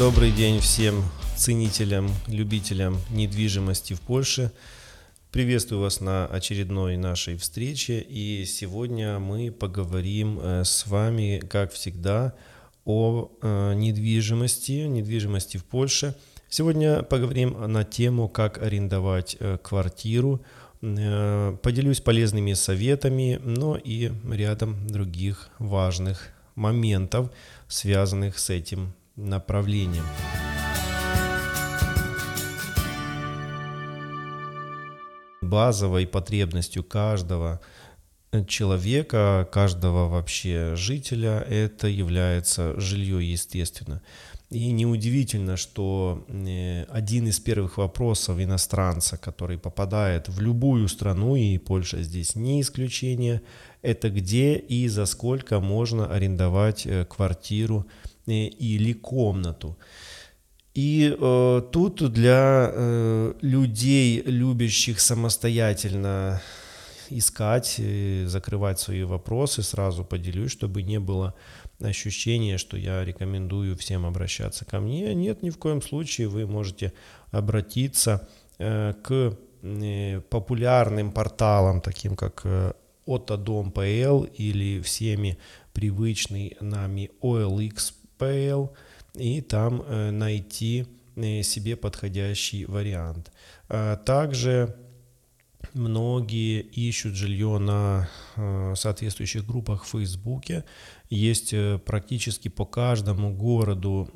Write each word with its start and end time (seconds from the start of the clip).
Добрый 0.00 0.30
день 0.30 0.60
всем 0.60 1.04
ценителям, 1.36 2.08
любителям 2.26 2.96
недвижимости 3.10 3.92
в 3.92 4.00
Польше. 4.00 4.50
Приветствую 5.30 5.82
вас 5.82 6.00
на 6.00 6.24
очередной 6.24 6.96
нашей 6.96 7.36
встрече. 7.36 8.00
И 8.00 8.46
сегодня 8.46 9.18
мы 9.18 9.50
поговорим 9.50 10.40
э, 10.40 10.64
с 10.64 10.86
вами, 10.86 11.42
как 11.46 11.70
всегда, 11.72 12.32
о 12.86 13.30
э, 13.42 13.74
недвижимости, 13.74 14.86
недвижимости 14.86 15.58
в 15.58 15.66
Польше. 15.66 16.14
Сегодня 16.48 17.02
поговорим 17.02 17.70
на 17.70 17.84
тему, 17.84 18.26
как 18.30 18.56
арендовать 18.56 19.36
э, 19.38 19.58
квартиру. 19.62 20.40
Поделюсь 20.80 22.00
полезными 22.00 22.54
советами, 22.54 23.38
но 23.44 23.76
и 23.76 24.10
рядом 24.30 24.86
других 24.86 25.50
важных 25.58 26.30
моментов, 26.54 27.30
связанных 27.68 28.38
с 28.38 28.48
этим 28.48 28.94
направлением. 29.20 30.04
Базовой 35.42 36.06
потребностью 36.06 36.84
каждого 36.84 37.60
человека, 38.46 39.48
каждого 39.50 40.08
вообще 40.08 40.76
жителя 40.76 41.40
это 41.40 41.88
является 41.88 42.78
жилье, 42.78 43.28
естественно. 43.28 44.00
И 44.50 44.72
неудивительно, 44.72 45.56
что 45.56 46.24
э, 46.26 46.82
один 46.84 47.28
из 47.28 47.38
первых 47.38 47.78
вопросов 47.78 48.40
иностранца, 48.40 49.16
который 49.16 49.58
попадает 49.58 50.28
в 50.28 50.40
любую 50.40 50.88
страну, 50.88 51.36
и 51.36 51.56
Польша 51.58 52.02
здесь 52.02 52.34
не 52.34 52.60
исключение, 52.60 53.42
это 53.82 54.10
где 54.10 54.56
и 54.56 54.88
за 54.88 55.06
сколько 55.06 55.60
можно 55.60 56.12
арендовать 56.12 56.84
э, 56.84 57.04
квартиру 57.04 57.86
э, 57.86 58.09
или 58.26 58.92
комнату. 58.92 59.76
И 60.74 61.16
э, 61.18 61.62
тут 61.72 62.12
для 62.12 62.70
э, 62.72 63.34
людей, 63.40 64.22
любящих 64.24 65.00
самостоятельно 65.00 66.40
искать, 67.10 67.74
э, 67.78 68.26
закрывать 68.26 68.78
свои 68.78 69.02
вопросы, 69.02 69.62
сразу 69.62 70.04
поделюсь, 70.04 70.52
чтобы 70.52 70.82
не 70.82 71.00
было 71.00 71.34
ощущения, 71.80 72.56
что 72.56 72.76
я 72.76 73.04
рекомендую 73.04 73.76
всем 73.76 74.06
обращаться 74.06 74.64
ко 74.64 74.80
мне. 74.80 75.14
Нет, 75.14 75.42
ни 75.42 75.50
в 75.50 75.58
коем 75.58 75.82
случае 75.82 76.28
вы 76.28 76.46
можете 76.46 76.92
обратиться 77.32 78.28
э, 78.58 78.94
к 79.02 79.36
э, 79.62 80.20
популярным 80.30 81.10
порталам, 81.10 81.80
таким 81.80 82.16
как 82.16 82.42
э, 82.44 82.72
Отодом.пл 83.06 84.24
или 84.38 84.80
всеми 84.82 85.36
привычный 85.72 86.56
нами 86.60 87.10
OLX.pl, 88.20 88.70
и 89.14 89.40
там 89.40 89.82
э, 89.82 90.10
найти 90.10 90.86
э, 91.16 91.42
себе 91.42 91.76
подходящий 91.76 92.64
вариант. 92.64 93.32
А 93.68 93.96
также 93.96 94.76
многие 95.74 96.60
ищут 96.60 97.14
жилье 97.14 97.58
на 97.58 98.08
э, 98.36 98.74
соответствующих 98.76 99.46
группах 99.46 99.84
в 99.84 99.88
Фейсбуке. 99.88 100.64
Есть 101.08 101.54
практически 101.84 102.48
по 102.48 102.64
каждому 102.64 103.34
городу 103.34 104.08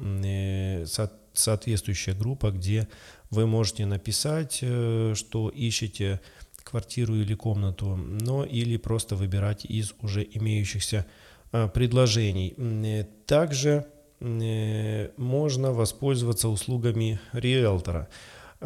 соответствующая 1.32 2.12
группа, 2.12 2.52
где 2.52 2.86
вы 3.30 3.46
можете 3.46 3.84
написать, 3.84 4.54
что 4.54 5.48
ищете 5.48 6.20
квартиру 6.62 7.16
или 7.16 7.34
комнату, 7.34 7.96
но 7.96 8.44
или 8.44 8.76
просто 8.76 9.16
выбирать 9.16 9.64
из 9.64 9.92
уже 10.02 10.22
имеющихся 10.22 11.04
предложений. 11.50 12.54
Также 13.26 13.84
Э, 13.84 13.93
можно 14.20 15.72
воспользоваться 15.72 16.48
услугами 16.48 17.20
риэлтора. 17.32 18.08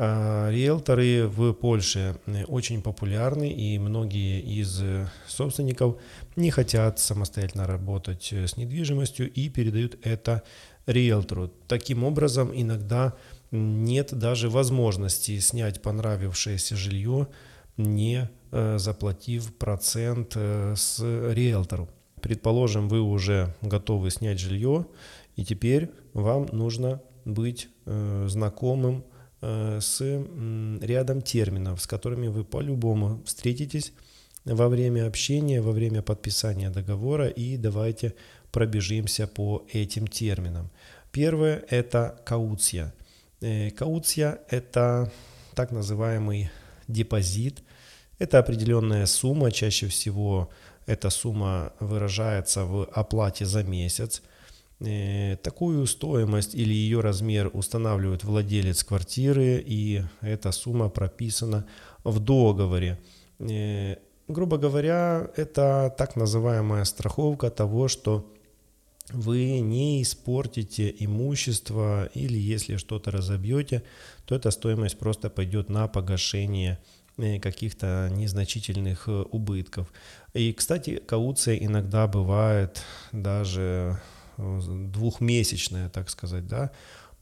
А, 0.00 0.48
риэлторы 0.50 1.27
в 1.27 1.52
Польше 1.55 2.20
э, 2.27 2.45
очень 2.45 2.83
популярны, 2.83 3.50
и 3.50 3.80
многие 3.80 4.40
из 4.40 4.80
э, 4.80 5.08
собственников 5.27 5.96
не 6.36 6.52
хотят 6.52 7.00
самостоятельно 7.00 7.67
работать 7.67 8.33
с 8.33 8.56
недвижимостью 8.56 9.28
и 9.28 9.48
передают 9.48 9.98
это 10.05 10.45
риэлтору. 10.86 11.50
Таким 11.67 12.05
образом, 12.05 12.52
иногда 12.55 13.14
нет 13.50 14.17
даже 14.17 14.48
возможности 14.48 15.40
снять 15.40 15.83
понравившееся 15.83 16.77
жилье, 16.77 17.27
не 17.77 18.30
заплатив 18.52 19.52
процент 19.56 20.34
с 20.34 21.00
риэлтору. 21.00 21.89
Предположим, 22.23 22.89
вы 22.89 23.00
уже 23.00 23.55
готовы 23.62 24.11
снять 24.11 24.39
жилье, 24.39 24.86
и 25.38 25.44
теперь 25.44 25.90
вам 26.14 26.48
нужно 26.50 27.00
быть 27.24 27.68
э, 27.86 28.26
знакомым 28.28 29.04
э, 29.40 29.78
с 29.80 30.00
рядом 30.80 31.22
терминов, 31.22 31.80
с 31.80 31.86
которыми 31.86 32.26
вы 32.26 32.44
по-любому 32.44 33.22
встретитесь 33.24 33.92
во 34.44 34.68
время 34.68 35.06
общения, 35.06 35.60
во 35.60 35.70
время 35.70 36.02
подписания 36.02 36.70
договора. 36.70 37.28
И 37.28 37.56
давайте 37.56 38.14
пробежимся 38.50 39.28
по 39.28 39.64
этим 39.72 40.08
терминам. 40.08 40.70
Первое– 41.12 41.64
это 41.70 42.20
кауция. 42.24 42.92
Э, 43.40 43.70
кауция– 43.70 44.40
это 44.50 45.12
так 45.55 45.70
называемый 45.70 46.50
депозит. 46.88 47.62
Это 48.18 48.40
определенная 48.40 49.06
сумма, 49.06 49.52
чаще 49.52 49.86
всего 49.86 50.50
эта 50.86 51.10
сумма 51.10 51.74
выражается 51.78 52.64
в 52.64 52.88
оплате 52.92 53.46
за 53.46 53.62
месяц– 53.62 54.20
такую 54.80 55.86
стоимость 55.86 56.55
или 56.55 56.72
ее 56.72 57.00
размер 57.00 57.50
устанавливает 57.52 58.22
владелец 58.22 58.84
квартиры, 58.84 59.62
и 59.66 60.02
эта 60.20 60.52
сумма 60.52 60.89
прописана 60.89 61.66
в 62.05 62.20
договоре. 62.20 62.98
Э, 63.40 63.96
грубо 64.28 64.56
говоря, 64.58 65.30
это 65.36 65.94
так 65.96 66.17
называемая 66.17 66.84
страховка 66.84 67.50
того, 67.50 67.88
что 67.88 68.33
вы 69.11 69.61
не 69.61 70.02
испортите 70.02 70.94
имущество 70.98 72.06
или 72.14 72.38
если 72.38 72.77
что-то 72.77 73.11
разобьете, 73.11 73.83
то 74.27 74.34
эта 74.34 74.50
стоимость 74.50 74.98
просто 74.98 75.30
пойдет 75.30 75.70
на 75.70 75.88
погашение 75.88 76.78
э, 77.17 77.40
каких-то 77.40 78.11
незначительных 78.12 79.08
убытков. 79.08 79.92
И, 80.34 80.52
кстати, 80.52 81.02
кауция 81.05 81.56
иногда 81.56 82.06
бывает 82.06 82.83
даже 83.12 84.00
двухмесячная, 84.38 85.88
так 85.88 86.10
сказать, 86.10 86.46
да, 86.46 86.70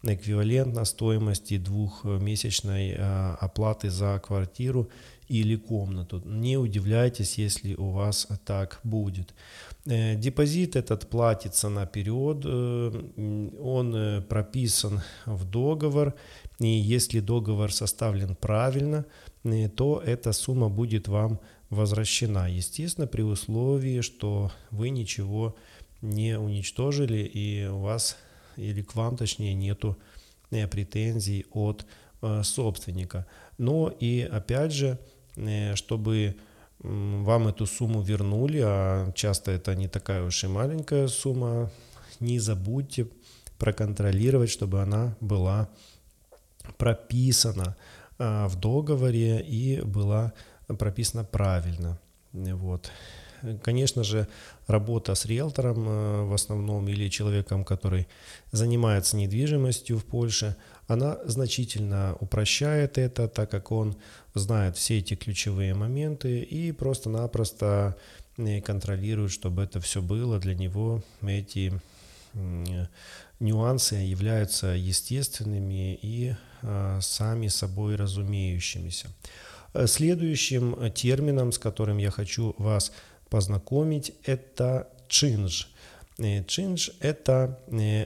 эквивалентна 0.03 0.85
стоимости 0.85 1.59
двухмесячной 1.59 2.91
э, 2.91 3.37
оплаты 3.41 3.91
за 3.91 4.21
квартиру 4.25 4.89
или 5.29 5.57
комнату. 5.57 6.23
Не 6.25 6.57
удивляйтесь, 6.57 7.39
если 7.39 7.75
у 7.75 7.91
вас 7.91 8.29
так 8.45 8.81
будет. 8.85 9.35
Э, 9.87 10.15
депозит 10.15 10.77
этот 10.77 11.09
платится 11.09 11.69
наперед, 11.69 12.43
э, 12.45 13.53
он 13.61 14.23
прописан 14.29 15.03
в 15.25 15.45
договор, 15.45 16.15
и 16.61 16.69
если 16.69 17.21
договор 17.21 17.73
составлен 17.73 18.37
правильно, 18.37 19.05
то 19.77 20.03
эта 20.05 20.33
сумма 20.33 20.69
будет 20.69 21.09
вам 21.09 21.41
возвращена. 21.71 22.49
Естественно, 22.49 23.07
при 23.07 23.23
условии, 23.23 24.01
что 24.01 24.53
вы 24.71 24.91
ничего 24.91 25.49
не 25.49 25.66
не 26.03 26.39
уничтожили, 26.39 27.19
и 27.19 27.67
у 27.67 27.79
вас, 27.79 28.17
или 28.57 28.83
к 28.83 28.95
вам 28.95 29.17
точнее, 29.17 29.55
нету 29.55 29.97
э, 30.51 30.67
претензий 30.67 31.47
от 31.53 31.87
э, 32.23 32.43
собственника. 32.43 33.27
Но 33.59 33.89
и 33.89 34.23
опять 34.23 34.73
же, 34.73 34.99
э, 35.37 35.75
чтобы 35.75 36.37
вам 36.79 37.49
эту 37.49 37.67
сумму 37.67 38.03
вернули, 38.03 38.61
а 38.63 39.11
часто 39.13 39.51
это 39.51 39.75
не 39.75 39.89
такая 39.89 40.23
уж 40.23 40.45
и 40.45 40.47
маленькая 40.47 41.09
сумма, 41.09 41.71
не 42.21 42.39
забудьте 42.39 43.09
проконтролировать, 43.59 44.51
чтобы 44.51 44.83
она 44.83 45.17
была 45.21 45.69
прописана 46.77 47.77
в 48.19 48.53
договоре 48.57 49.41
и 49.41 49.81
была 49.81 50.33
прописана 50.79 51.25
правильно. 51.25 51.99
Вот. 52.33 52.91
Конечно 53.63 54.05
же, 54.05 54.29
работа 54.67 55.15
с 55.15 55.27
риэлтором 55.27 55.89
э, 55.89 56.23
в 56.25 56.33
основном 56.33 56.89
или 56.89 57.09
человеком, 57.09 57.65
который 57.65 58.07
занимается 58.53 59.17
недвижимостью 59.17 59.99
в 59.99 60.05
Польше, 60.05 60.57
она 60.89 61.19
значительно 61.25 62.17
упрощает 62.21 62.99
это, 62.99 63.29
так 63.29 63.51
как 63.51 63.73
он 63.73 63.97
знает 64.35 64.77
все 64.77 64.99
эти 64.99 65.15
ключевые 65.15 65.75
моменты 65.75 66.41
и 66.41 66.73
просто-напросто 66.73 67.97
э, 68.37 68.61
контролирует, 68.61 69.33
чтобы 69.33 69.63
это 69.63 69.81
все 69.81 70.01
было 70.01 70.39
для 70.39 70.55
него. 70.55 71.03
Эти 71.23 71.73
нюансы 73.41 73.95
являются 73.97 74.69
естественными 74.69 75.99
и 76.03 76.35
э, 76.63 76.99
сами 77.01 77.49
собой 77.49 77.97
разумеющимися. 77.97 79.09
Следующим 79.87 80.91
термином, 80.93 81.53
с 81.53 81.59
которым 81.59 81.99
я 81.99 82.11
хочу 82.11 82.55
вас 82.59 82.93
познакомить, 83.31 84.13
это 84.25 84.89
чинж. 85.09 85.69
Чинж– 86.47 86.93
это 87.01 87.59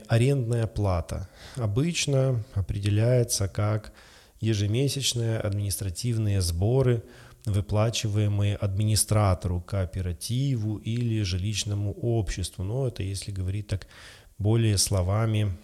арендная 0.07 0.67
плата. 0.67 1.29
Обычно 1.55 2.43
определяется 2.53 3.47
как 3.47 3.93
ежемесячные 4.41 5.39
административные 5.39 6.41
сборы, 6.41 7.03
выплачиваемые 7.45 8.55
администратору, 8.55 9.61
кооперативу 9.61 10.77
или 10.77 11.23
жилищному 11.23 11.93
обществу. 11.93 12.63
Но 12.63 12.87
это 12.87 13.01
если 13.01 13.31
говорить 13.31 13.67
так 13.67 13.87
более 14.37 14.77
словами, 14.77 15.57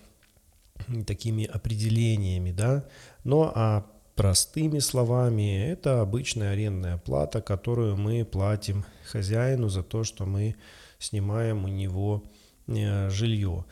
такими 1.06 1.46
определениями, 1.46 2.52
да. 2.52 2.86
Но 3.24 3.52
а 3.54 3.86
простыми 4.18 4.80
словами 4.80 5.70
это 5.72 6.02
обычная 6.02 6.52
арендная 6.52 6.98
плата, 6.98 7.40
которую 7.40 7.96
мы 7.96 8.26
платим 8.26 8.84
хозяину 9.10 9.70
за 9.70 9.84
то, 9.84 10.04
что 10.04 10.26
мы 10.26 10.56
снимаем 10.98 11.64
у 11.64 11.68
него 11.68 12.24
э, 12.68 13.10
жилье. 13.12 13.64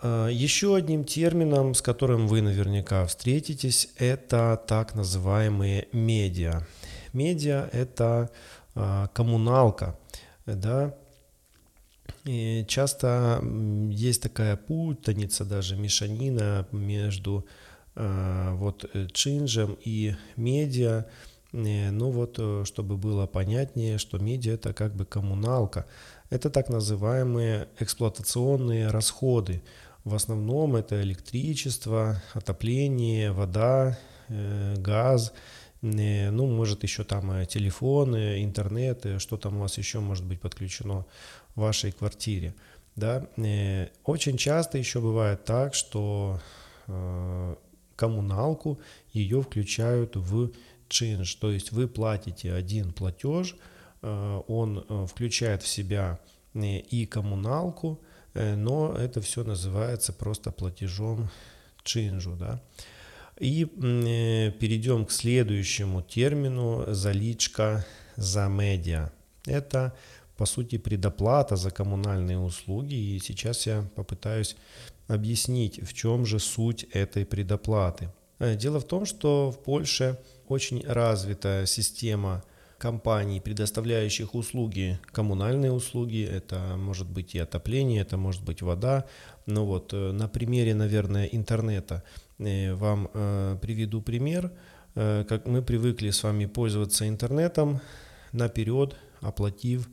А, 0.00 0.28
еще 0.28 0.76
одним 0.76 1.02
термином, 1.04 1.74
с 1.74 1.80
которым 1.80 2.28
вы 2.28 2.42
наверняка 2.42 3.06
встретитесь, 3.06 3.88
это 3.96 4.62
так 4.68 4.94
называемые 4.94 5.88
медиа. 5.92 6.66
Медиа– 7.14 7.70
это 7.72 8.30
а, 8.74 9.08
коммуналка, 9.08 9.98
да, 10.44 10.94
и 12.24 12.66
часто 12.68 13.42
есть 13.90 14.22
такая 14.22 14.56
путаница, 14.56 15.46
даже 15.46 15.76
мешанина 15.76 16.68
между 16.70 17.46
вот 17.98 18.88
э, 18.92 19.06
чинжем 19.12 19.76
и 19.84 20.14
медиа. 20.36 21.06
Э, 21.52 21.90
ну 21.90 22.10
вот, 22.10 22.36
э, 22.38 22.64
чтобы 22.64 22.96
было 22.96 23.26
понятнее, 23.26 23.98
что 23.98 24.18
медиа 24.18 24.54
это 24.54 24.72
как 24.72 24.94
бы 24.94 25.04
коммуналка. 25.04 25.86
Это 26.30 26.50
так 26.50 26.68
называемые 26.68 27.68
эксплуатационные 27.78 28.88
расходы. 28.88 29.62
В 30.04 30.14
основном 30.14 30.76
это 30.76 31.02
электричество, 31.02 32.22
отопление, 32.34 33.32
вода, 33.32 33.98
э, 34.28 34.76
газ, 34.76 35.32
э, 35.82 36.30
ну, 36.30 36.46
может, 36.46 36.82
еще 36.82 37.04
там 37.04 37.30
э, 37.32 37.46
телефоны, 37.46 38.42
интернет, 38.44 39.06
что 39.18 39.36
там 39.36 39.56
у 39.56 39.60
вас 39.60 39.78
еще 39.78 40.00
может 40.00 40.24
быть 40.24 40.40
подключено 40.40 41.04
в 41.54 41.60
вашей 41.60 41.92
квартире. 41.92 42.54
Да? 42.96 43.26
Очень 44.04 44.36
часто 44.38 44.76
еще 44.76 45.00
бывает 45.00 45.44
так, 45.44 45.74
что 45.74 46.40
коммуналку 47.98 48.80
ее 49.12 49.42
включают 49.42 50.16
в 50.16 50.52
чинж, 50.88 51.34
то 51.34 51.50
есть 51.50 51.72
вы 51.72 51.86
платите 51.88 52.54
один 52.54 52.92
платеж, 52.92 53.56
он 54.00 55.06
включает 55.06 55.62
в 55.62 55.68
себя 55.68 56.18
и 56.54 57.06
коммуналку, 57.10 58.00
Э, 58.38 58.54
но 58.54 58.94
это 58.94 59.20
все 59.20 59.44
называется 59.44 60.12
просто 60.12 60.50
платежом 60.50 61.28
чинжу. 61.82 62.36
Да? 62.36 62.60
И 63.40 63.64
э, 63.64 64.52
перейдем 64.52 65.04
к 65.06 65.10
следующему 65.10 66.02
термину 66.02 66.84
заличка 66.88 67.84
за 68.16 68.48
медиа. 68.48 69.10
Это, 69.46 69.94
по 70.36 70.46
сути, 70.46 70.78
предоплата 70.78 71.56
за 71.56 71.70
коммунальные 71.70 72.38
услуги. 72.38 72.94
И 72.94 73.18
сейчас 73.18 73.66
я 73.66 73.84
попытаюсь 73.94 74.56
объяснить, 75.08 75.82
в 75.82 75.92
чем 75.94 76.24
же 76.26 76.38
суть 76.38 76.84
этой 76.92 77.26
предоплаты. 77.26 78.12
Э, 78.38 78.54
дело 78.54 78.78
в 78.78 78.84
том, 78.84 79.06
что 79.06 79.50
в 79.50 79.64
Польше 79.64 80.18
очень 80.46 80.86
развита 80.86 81.64
система 81.66 82.44
компаний, 82.78 83.40
предоставляющих 83.40 84.34
услуги, 84.34 85.00
коммунальные 85.12 85.72
услуги, 85.72 86.24
это 86.24 86.76
может 86.76 87.08
быть 87.08 87.34
и 87.34 87.38
отопление, 87.40 88.02
это 88.02 88.16
может 88.16 88.44
быть 88.44 88.62
вода. 88.62 89.06
Ну 89.46 89.64
вот, 89.64 89.92
э, 89.92 90.12
на 90.12 90.28
примере, 90.28 90.74
наверное, 90.74 91.26
интернета 91.26 92.04
э, 92.38 92.74
вам 92.74 93.08
приведу 93.60 94.00
пример, 94.00 94.52
как 94.94 95.46
мы 95.46 95.62
привыкли 95.62 96.10
с 96.10 96.24
вами 96.24 96.46
пользоваться 96.46 97.06
интернетом, 97.06 97.80
наперед 98.32 98.96
оплатив 99.20 99.88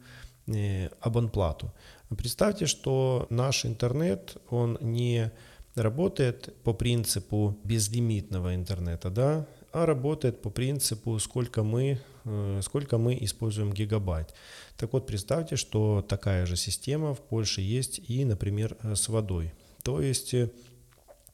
абонплату. 1.02 1.74
Представьте, 2.16 2.68
что 2.68 3.26
наш 3.30 3.66
интернет, 3.66 4.38
он 4.50 4.78
не 4.82 5.32
работает 5.76 6.56
по 6.64 6.74
принципу 6.74 7.58
безлимитного 7.64 8.56
интернета, 8.56 9.10
да, 9.10 9.48
а 9.72 9.86
работает 9.86 10.42
по 10.42 10.50
принципу, 10.50 11.20
сколько 11.20 11.64
мы, 11.64 12.00
э, 12.24 12.62
сколько 12.64 12.98
мы 12.98 13.18
используем 13.22 13.74
гигабайт. 13.74 14.34
Так 14.78 14.94
вот, 14.94 15.06
представьте, 15.06 15.58
что 15.58 16.02
такая 16.08 16.46
же 16.46 16.56
система 16.56 17.14
в 17.14 17.20
Польше 17.20 17.62
есть 17.62 18.00
и, 18.08 18.24
например, 18.24 18.78
э, 18.84 18.96
с 18.96 19.10
водой. 19.10 19.54
То 19.84 20.02
есть 20.02 20.34
э, 20.34 20.50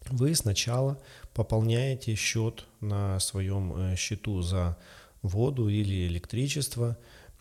вы 0.10 0.34
сначала 0.34 0.98
пополняете 1.36 2.16
счет 2.16 2.66
на 2.80 3.20
своем 3.20 3.96
счету 3.96 4.42
за 4.42 4.76
воду 5.22 5.70
или 5.70 6.08
электричество 6.08 6.98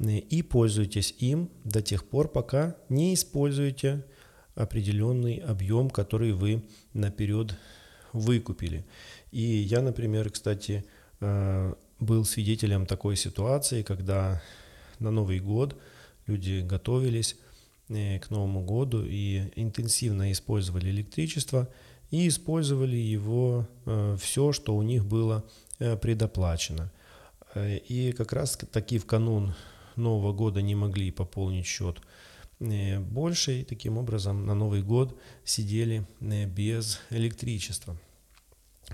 и 0.08 0.42
пользуетесь 0.42 1.14
им 1.18 1.50
до 1.64 1.82
тех 1.82 2.04
пор, 2.04 2.28
пока 2.28 2.76
не 2.88 3.14
используете 3.14 4.04
определенный 4.54 5.36
объем, 5.36 5.90
который 5.90 6.32
вы 6.32 6.62
наперед 6.92 7.54
выкупили. 8.12 8.84
И 9.30 9.42
я, 9.42 9.82
например, 9.82 10.30
кстати, 10.30 10.84
э, 11.20 11.74
был 11.98 12.24
свидетелем 12.24 12.86
такой 12.86 13.16
ситуации, 13.16 13.82
когда 13.82 14.42
на 14.98 15.10
Новый 15.10 15.38
год 15.38 15.78
люди 16.26 16.60
готовились 16.60 17.36
э, 17.88 18.18
к 18.18 18.30
Новому 18.30 18.64
году 18.64 19.04
и 19.04 19.52
интенсивно 19.54 20.32
использовали 20.32 20.90
электричество 20.90 21.68
и 22.10 22.26
использовали 22.26 22.96
его 22.96 23.68
э, 23.86 24.16
все, 24.20 24.52
что 24.52 24.74
у 24.76 24.82
них 24.82 25.04
было 25.04 25.44
предоплачено. 26.02 26.92
И 27.54 28.12
как 28.14 28.34
раз 28.34 28.58
таки 28.70 28.98
в 28.98 29.06
канун 29.06 29.54
Нового 29.96 30.32
года 30.32 30.62
не 30.62 30.74
могли 30.74 31.10
пополнить 31.10 31.66
счет 31.66 32.00
больше, 32.58 33.60
и 33.60 33.64
таким 33.64 33.96
образом 33.96 34.44
на 34.44 34.54
Новый 34.54 34.82
год 34.82 35.18
сидели 35.44 36.06
без 36.20 37.00
электричества. 37.08 37.96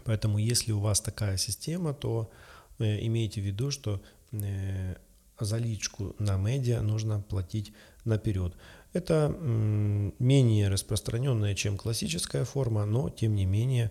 Поэтому 0.05 0.39
если 0.39 0.73
у 0.73 0.79
вас 0.79 1.01
такая 1.01 1.37
система, 1.37 1.95
то 1.95 2.31
э, 2.79 3.05
имейте 3.07 3.41
в 3.41 3.45
виду, 3.45 3.71
что 3.71 4.01
э, 4.33 4.95
заличку 5.41 6.15
на 6.19 6.37
медиа 6.37 6.81
нужно 6.83 7.21
платить 7.21 7.73
наперед. 8.05 8.55
Это 8.93 9.29
менее 9.39 10.69
распространенная, 10.69 11.55
чем 11.55 11.77
классическая 11.77 12.45
форма, 12.45 12.87
но 12.87 13.11
тем 13.11 13.35
не 13.35 13.45
менее 13.45 13.91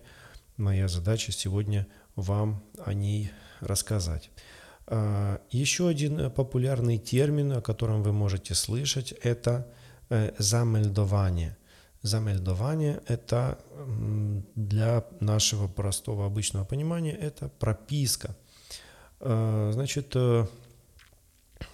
моя 0.56 0.88
задача 0.88 1.32
сегодня 1.32 1.86
вам 2.16 2.64
о 2.84 2.92
ней 2.94 3.30
рассказать. 3.60 4.30
А, 4.86 5.40
еще 5.50 5.88
один 5.88 6.30
популярный 6.30 6.98
термин, 6.98 7.52
о 7.52 7.60
котором 7.60 8.02
вы 8.02 8.12
можете 8.12 8.54
слышать, 8.54 9.12
это 9.22 9.66
э, 10.10 10.32
замельдование– 10.38 11.56
Замельдование– 12.06 13.02
это 13.08 13.58
для 14.54 15.04
нашего 15.18 15.66
простого 15.66 16.26
обычного 16.26 16.64
понимания 16.64 17.10
это 17.10 17.48
прописка. 17.48 18.36
Э, 19.18 19.70
значит, 19.74 20.12
э, 20.14 20.46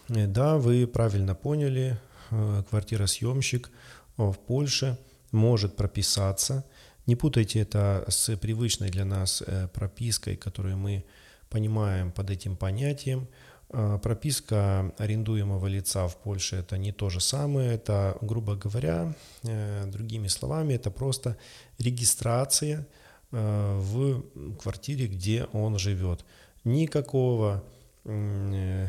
да, 0.08 0.56
вы 0.56 0.86
правильно 0.86 1.34
поняли, 1.34 1.98
э, 2.30 2.62
квартиросъемщик 2.70 3.70
в 4.16 4.32
Польше 4.32 4.96
может 5.32 5.76
прописаться. 5.76 6.64
Не 7.06 7.14
путайте 7.14 7.60
это 7.60 8.06
с 8.08 8.34
привычной 8.36 8.88
для 8.88 9.04
нас 9.04 9.42
пропиской, 9.74 10.36
которую 10.36 10.78
мы 10.78 11.04
понимаем 11.52 12.10
под 12.12 12.30
этим 12.30 12.56
понятием– 12.56 13.28
а, 13.74 13.98
прописка 13.98 14.92
арендуемого 14.98 15.66
лица 15.66 16.06
в 16.06 16.16
Польше 16.16 16.56
это 16.56 16.76
не 16.76 16.92
то 16.92 17.08
же 17.08 17.20
самое, 17.20 17.72
это, 17.72 18.18
грубо 18.20 18.54
говоря, 18.54 19.14
э, 19.44 19.86
другими 19.86 20.28
словами, 20.28 20.74
это 20.74 20.90
просто 20.90 21.38
регистрация 21.78 22.86
э, 23.30 23.78
в 23.80 24.22
квартире, 24.58 25.06
где 25.06 25.44
он 25.54 25.78
живет. 25.78 26.22
Никакого 26.64 27.64
э, 28.04 28.88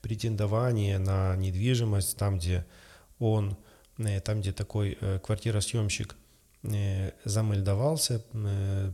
претендования 0.00 0.98
на 0.98 1.36
недвижимость 1.36 2.16
там, 2.16 2.38
где 2.38 2.64
он, 3.18 3.58
там, 4.24 4.40
где 4.40 4.52
такой 4.52 4.98
квартиросъемщик 5.22 6.16
замельдовался, 7.24 8.24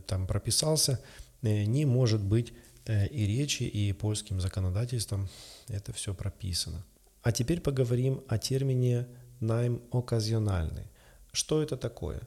там 0.07 0.27
прописался, 0.27 1.01
не 1.41 1.87
может 1.87 2.21
быть 2.23 2.53
и 2.89 3.27
речи, 3.27 3.65
и 3.65 3.93
польским 3.93 4.41
законодательством 4.41 5.29
это 5.69 5.93
все 5.93 6.15
прописано. 6.15 6.85
А 7.23 7.33
теперь 7.33 7.61
поговорим 7.61 8.23
о 8.29 8.39
термине 8.39 9.07
найм 9.41 9.83
оказиональный. 9.93 10.87
Что 11.33 11.63
это 11.63 11.77
такое? 11.77 12.23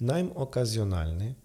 Найм 0.00 0.32
оказиональный 0.36 1.36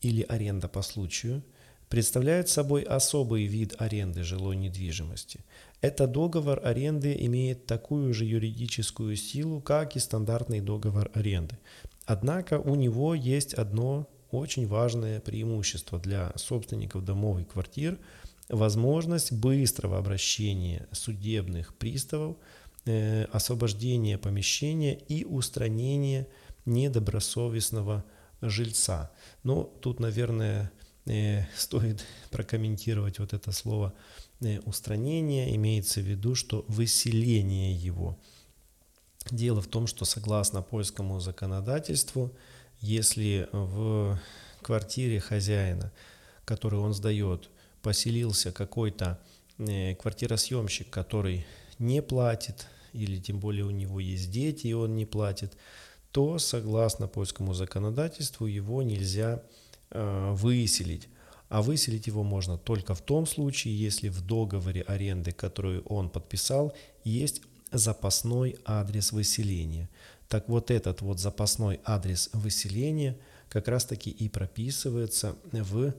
или 0.00 0.22
аренда 0.22 0.68
по 0.68 0.82
случаю 0.82 1.42
представляет 1.88 2.48
собой 2.48 2.82
особый 2.82 3.44
вид 3.44 3.74
аренды 3.78 4.22
жилой 4.22 4.56
недвижимости. 4.56 5.40
Это 5.80 6.06
договор 6.06 6.60
аренды 6.64 7.14
имеет 7.20 7.66
такую 7.66 8.14
же 8.14 8.24
юридическую 8.24 9.16
силу, 9.16 9.60
как 9.60 9.96
и 9.96 10.00
стандартный 10.00 10.60
договор 10.60 11.10
аренды. 11.14 11.58
Однако 12.06 12.58
у 12.58 12.74
него 12.74 13.14
есть 13.14 13.54
одно 13.54 14.08
очень 14.38 14.66
важное 14.66 15.20
преимущество 15.20 15.98
для 15.98 16.32
собственников 16.36 17.04
домов 17.04 17.40
и 17.40 17.44
квартир– 17.44 17.98
возможность 18.48 19.32
быстрого 19.32 19.98
обращения 19.98 20.86
судебных 20.92 21.74
приставов, 21.74 22.36
э, 22.84 23.24
освобождения 23.24 24.18
помещения 24.18 24.94
и 25.08 25.24
устранения 25.24 26.28
недобросовестного 26.66 28.04
жильца. 28.40 29.10
Но 29.42 29.64
тут, 29.64 30.00
наверное, 30.00 30.70
э, 31.06 31.44
стоит 31.56 32.04
прокомментировать 32.30 33.18
вот 33.18 33.32
это 33.32 33.52
слово 33.52 33.94
э, 34.40 34.60
устранение. 34.60 35.54
Имеется 35.56 36.00
в 36.00 36.04
виду, 36.04 36.34
что 36.34 36.64
выселение 36.68 37.74
его. 37.74 38.18
Дело 39.30 39.62
в 39.62 39.68
том, 39.68 39.86
что 39.86 40.04
согласно 40.04 40.60
польскому 40.60 41.18
законодательству, 41.18 42.36
если 42.84 43.48
в 43.52 44.20
квартире 44.62 45.18
хозяина, 45.18 45.90
который 46.44 46.78
он 46.78 46.92
сдает, 46.92 47.48
поселился 47.82 48.52
какой-то 48.52 49.18
э, 49.58 49.94
квартиросъемщик, 49.94 50.90
который 50.90 51.46
не 51.78 52.02
платит, 52.02 52.66
или 52.92 53.18
тем 53.18 53.40
более 53.40 53.64
у 53.64 53.70
него 53.70 54.00
есть 54.00 54.30
дети, 54.30 54.66
и 54.66 54.74
он 54.74 54.96
не 54.96 55.06
платит, 55.06 55.56
то 56.12 56.38
согласно 56.38 57.08
польскому 57.08 57.54
законодательству 57.54 58.46
его 58.46 58.82
нельзя 58.82 59.42
э, 59.90 60.32
выселить. 60.34 61.08
А 61.48 61.62
выселить 61.62 62.06
его 62.06 62.22
можно 62.22 62.58
только 62.58 62.94
в 62.94 63.00
том 63.00 63.26
случае, 63.26 63.78
если 63.78 64.10
в 64.10 64.20
договоре 64.20 64.82
аренды, 64.82 65.32
который 65.32 65.80
он 65.80 66.10
подписал, 66.10 66.74
есть 67.02 67.40
запасной 67.72 68.56
адрес 68.64 69.12
выселения. 69.12 69.88
Так 70.28 70.48
вот 70.48 70.70
этот 70.70 71.00
вот 71.00 71.20
запасной 71.20 71.80
адрес 71.84 72.30
выселения 72.32 73.16
как 73.48 73.68
раз 73.68 73.84
таки 73.84 74.10
и 74.10 74.28
прописывается 74.28 75.36
в 75.52 75.94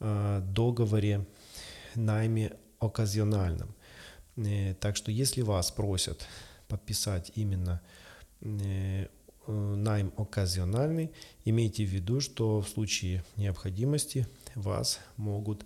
э, 0.00 0.42
договоре 0.52 1.26
найме 1.94 2.52
оказиональном. 2.78 3.74
Э, 4.36 4.74
так 4.74 4.96
что 4.96 5.10
если 5.10 5.42
вас 5.42 5.70
просят 5.70 6.26
подписать 6.68 7.32
именно 7.34 7.80
э, 8.40 9.06
найм 9.46 10.12
оказиональный, 10.16 11.12
имейте 11.44 11.84
в 11.84 11.90
виду, 11.90 12.20
что 12.20 12.60
в 12.60 12.68
случае 12.68 13.24
необходимости 13.36 14.26
вас 14.54 14.98
могут 15.16 15.64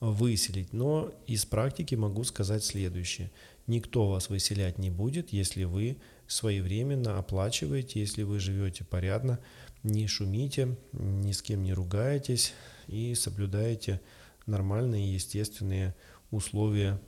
выселить. 0.00 0.72
Но 0.72 1.12
из 1.26 1.44
практики 1.44 1.94
могу 1.94 2.24
сказать 2.24 2.64
следующее. 2.64 3.30
Никто 3.66 4.08
вас 4.08 4.30
выселять 4.30 4.78
не 4.78 4.90
будет, 4.90 5.32
если 5.32 5.64
вы 5.64 5.98
своевременно 6.28 7.18
оплачиваете, 7.18 8.00
если 8.00 8.22
вы 8.22 8.38
живете 8.38 8.84
порядно, 8.84 9.40
не 9.82 10.06
шумите, 10.06 10.76
ни 10.92 11.32
с 11.32 11.42
кем 11.42 11.62
не 11.62 11.72
ругаетесь 11.72 12.52
и 12.86 13.14
соблюдаете 13.14 14.00
нормальные 14.46 15.14
естественные 15.14 15.94
условия 16.30 17.00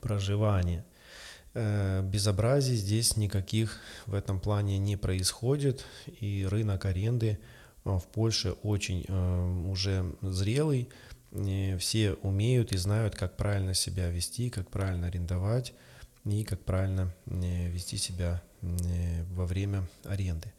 проживания. 0.00 0.84
Э, 1.54 2.02
безобразий 2.02 2.76
здесь 2.76 3.16
никаких 3.16 3.80
в 4.06 4.14
этом 4.14 4.40
плане 4.40 4.76
не 4.76 4.96
происходит, 4.96 5.84
и 6.20 6.46
рынок 6.50 6.84
аренды 6.84 7.38
э, 7.84 7.88
в 7.88 8.04
Польше 8.12 8.52
очень 8.62 9.04
э, 9.08 9.68
уже 9.70 10.12
зрелый, 10.20 10.88
все 11.78 12.14
умеют 12.22 12.72
и 12.72 12.78
знают, 12.78 13.14
как 13.14 13.36
правильно 13.36 13.74
себя 13.74 14.08
вести, 14.08 14.48
как 14.48 14.70
правильно 14.70 15.08
арендовать 15.08 15.74
и 16.26 16.44
как 16.44 16.60
правильно 16.60 17.14
вести 17.26 17.96
себя 17.96 18.42
во 18.62 19.46
время 19.46 19.86
аренды. 20.04 20.52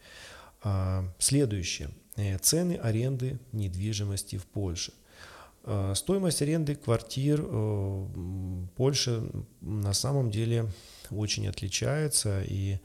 А, 0.63 1.05
следующее. 1.19 1.89
Цены 2.41 2.73
аренды 2.73 3.37
недвижимости 3.51 4.37
в 4.37 4.45
Польше. 4.45 4.93
А, 5.63 5.93
стоимость 5.93 6.41
аренды 6.41 6.75
квартир 6.75 7.41
в 7.41 8.67
Польше 8.75 9.23
на 9.61 9.93
самом 9.93 10.31
деле 10.31 10.71
очень 11.11 11.47
отличается 11.47 12.41
и 12.43 12.79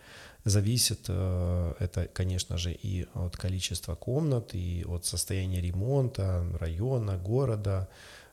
зависит 0.44 1.04
э, 1.08 1.74
это, 1.78 2.08
конечно 2.12 2.58
же, 2.58 2.72
и 2.72 3.06
от 3.14 3.36
количества 3.36 3.94
комнат, 3.94 4.54
и 4.54 4.84
от 4.88 5.06
состояния 5.06 5.60
ремонта, 5.60 6.44
района, 6.58 7.16
города, 7.16 7.88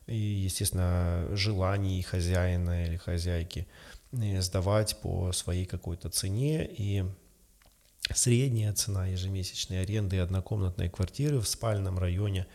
и, 0.07 0.15
естественно, 0.17 1.27
желаний 1.33 2.01
хозяина 2.01 2.85
или 2.85 2.97
хозяйки 2.97 3.67
э, 3.67 3.98
сдавать 4.11 4.97
по 5.01 5.31
своей 5.31 5.65
какой-то 5.65 6.09
цене. 6.09 6.65
И 6.65 7.05
средняя 8.13 8.73
цена 8.73 9.07
ежемесячной 9.07 9.81
аренды 9.81 10.19
однокомнатной 10.19 10.89
квартиры 10.89 11.39
в 11.39 11.47
спальном 11.47 11.99
районе, 11.99 12.47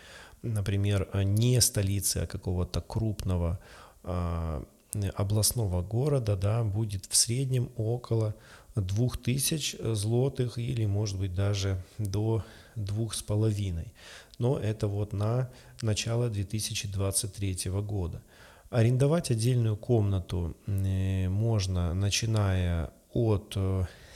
например, 0.43 1.09
не 1.15 1.61
столицы, 1.61 2.19
а 2.19 2.27
какого-то 2.27 2.81
крупного 2.81 3.61
а, 4.03 4.65
областного 5.15 5.83
города, 5.83 6.37
да, 6.37 6.65
будет 6.65 7.07
в 7.07 7.17
среднем 7.17 7.71
около 7.77 8.35
2000 8.77 9.95
злотых 9.95 10.59
или, 10.59 10.87
может 10.87 11.19
быть, 11.19 11.35
даже 11.35 11.83
до 11.99 12.45
двух 12.75 13.15
с 13.15 13.23
половиной. 13.23 13.93
Но 14.39 14.59
это 14.59 14.89
вот 14.89 15.13
на 15.13 15.51
начало 15.83 16.29
2023 16.29 17.71
года. 17.83 18.23
Арендовать 18.75 19.31
отдельную 19.31 19.77
комнату 19.77 20.57
э, 20.67 21.29
можно, 21.29 21.95
начиная 21.95 22.91
от 23.13 23.57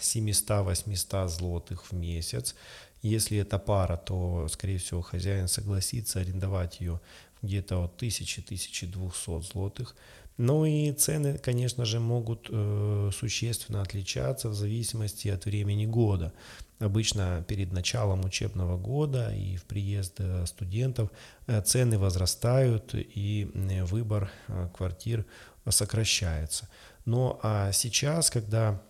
700-800 0.00 1.26
э, 1.26 1.28
злотых 1.28 1.84
в 1.84 1.92
месяц. 1.92 2.56
Если 3.00 3.38
это 3.38 3.60
пара, 3.60 3.96
то, 3.96 4.48
скорее 4.48 4.78
всего, 4.78 5.00
хозяин 5.00 5.46
согласится 5.46 6.18
арендовать 6.18 6.80
ее 6.80 7.00
где-то 7.40 7.84
от 7.84 8.02
1000-1200 8.02 9.42
злотых. 9.42 9.94
Ну 10.38 10.64
и 10.64 10.92
цены, 10.92 11.36
конечно 11.36 11.84
же, 11.84 11.98
могут 11.98 12.48
э, 12.48 13.10
существенно 13.12 13.82
отличаться 13.82 14.48
в 14.48 14.54
зависимости 14.54 15.26
от 15.26 15.46
времени 15.46 15.84
года. 15.84 16.32
Обычно 16.78 17.44
перед 17.48 17.72
началом 17.72 18.24
учебного 18.24 18.78
года 18.78 19.34
и 19.34 19.56
в 19.56 19.64
приезд 19.64 20.14
э, 20.18 20.46
студентов 20.46 21.10
э, 21.48 21.60
цены 21.62 21.98
возрастают 21.98 22.94
и 22.94 23.50
выбор 23.90 24.30
квартир 24.76 25.26
сокращается. 25.68 26.68
Но 27.04 27.40
а 27.42 27.72
сейчас, 27.72 28.30
когда 28.30 28.80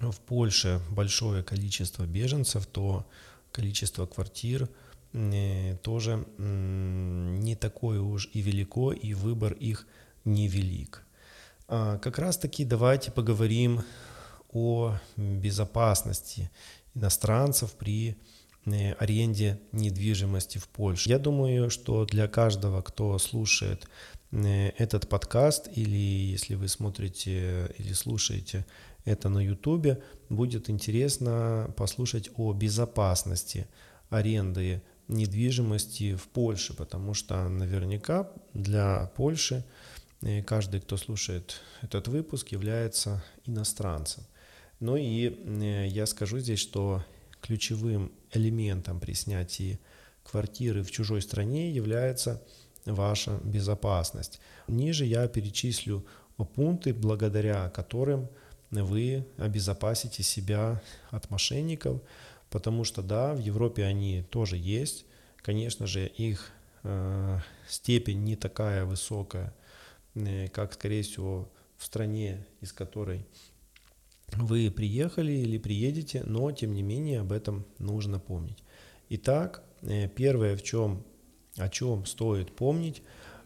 в 0.00 0.18
Польше 0.20 0.80
большое 0.90 1.42
количество 1.42 2.04
беженцев, 2.04 2.64
то 2.64 3.06
количество 3.52 4.06
квартир 4.06 4.68
тоже 5.82 6.26
не 6.38 7.54
такое 7.54 8.00
уж 8.00 8.28
и 8.32 8.40
велико, 8.40 8.92
и 8.92 9.12
выбор 9.12 9.52
их– 9.52 9.86
невелик. 10.24 11.04
А 11.68 11.98
как 11.98 12.18
раз 12.18 12.36
таки 12.38 12.64
давайте 12.64 13.10
поговорим 13.10 13.82
о 14.52 14.96
безопасности 15.16 16.50
иностранцев 16.94 17.72
при 17.72 18.16
э, 18.66 18.92
аренде 18.92 19.60
недвижимости 19.72 20.58
в 20.58 20.68
Польше. 20.68 21.10
Я 21.10 21.18
думаю, 21.18 21.70
что 21.70 22.04
для 22.04 22.28
каждого, 22.28 22.82
кто 22.82 23.18
слушает 23.18 23.88
э, 24.30 24.68
этот 24.78 25.08
подкаст, 25.08 25.68
или 25.74 26.32
если 26.32 26.54
вы 26.54 26.68
смотрите 26.68 27.74
или 27.78 27.92
слушаете 27.92 28.64
это 29.04 29.28
на 29.28 29.38
YouTube, 29.38 30.02
будет 30.28 30.70
интересно 30.70 31.72
послушать 31.76 32.30
о 32.36 32.52
безопасности 32.52 33.66
аренды 34.10 34.82
недвижимости 35.08 36.14
в 36.14 36.28
Польше, 36.28 36.74
потому 36.74 37.14
что 37.14 37.48
наверняка 37.48 38.30
для 38.54 39.10
Польши 39.16 39.64
и 40.24 40.42
каждый, 40.42 40.80
кто 40.80 40.96
слушает 40.96 41.60
этот 41.82 42.08
выпуск, 42.08 42.48
является 42.48 43.22
иностранцем. 43.44 44.24
Ну 44.80 44.96
и 44.96 45.28
э, 45.28 45.86
я 45.86 46.06
скажу 46.06 46.38
здесь, 46.38 46.60
что 46.60 47.04
ключевым 47.40 48.10
элементом 48.32 49.00
при 49.00 49.12
снятии 49.12 49.78
квартиры 50.22 50.82
в 50.82 50.90
чужой 50.90 51.20
стране 51.20 51.70
является 51.70 52.42
ваша 52.84 53.38
безопасность. 53.44 54.40
Ниже 54.66 55.04
я 55.04 55.28
перечислю 55.28 56.04
пункты, 56.54 56.92
благодаря 56.92 57.68
которым 57.70 58.28
вы 58.70 59.26
обезопасите 59.36 60.22
себя 60.22 60.82
от 61.10 61.30
мошенников, 61.30 62.00
потому 62.50 62.84
что 62.84 63.02
да, 63.02 63.34
в 63.34 63.38
Европе 63.38 63.84
они 63.84 64.24
тоже 64.30 64.56
есть. 64.56 65.04
Конечно 65.42 65.86
же, 65.86 66.06
их 66.06 66.50
э, 66.82 67.38
степень 67.68 68.24
не 68.24 68.36
такая 68.36 68.84
высокая, 68.84 69.52
как, 70.52 70.72
скорее 70.74 71.02
всего, 71.02 71.52
в 71.76 71.84
стране, 71.84 72.46
из 72.60 72.72
которой 72.72 73.26
вы 74.36 74.70
приехали 74.70 75.32
или 75.32 75.58
приедете, 75.58 76.22
но, 76.24 76.50
тем 76.52 76.74
не 76.74 76.82
менее, 76.82 77.20
об 77.20 77.32
этом 77.32 77.66
нужно 77.78 78.18
помнить. 78.18 78.62
Итак, 79.08 79.62
э, 79.82 80.08
первое, 80.08 80.56
в 80.56 80.62
чем 80.62 81.04
о 81.56 81.68
чем 81.68 82.04
стоит 82.06 82.54
помнить, 82.56 83.02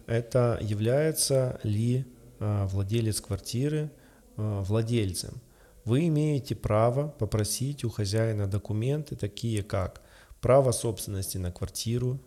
это 0.07 0.59
является 0.63 1.61
ли 1.63 2.07
владелец 2.41 3.21
квартиры 3.21 3.91
владельцем. 4.37 5.43
Вы 5.85 6.07
имеете 6.07 6.55
право 6.55 7.09
попросить 7.09 7.85
у 7.85 7.91
хозяина 7.91 8.47
документы, 8.47 9.17
такие 9.17 9.63
как 9.63 10.01
право 10.41 10.73
собственности 10.73 11.37
на 11.37 11.51
квартиру, 11.51 12.21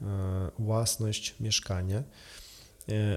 власність 0.00 1.34
мешкания, 1.40 2.06